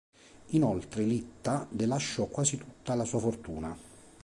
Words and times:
Inoltre, 0.55 1.03
Litta 1.03 1.67
le 1.73 1.85
lasciò 1.85 2.25
quasi 2.25 2.57
tutta 2.57 2.95
la 2.95 3.05
sua 3.05 3.19
fortuna. 3.19 3.77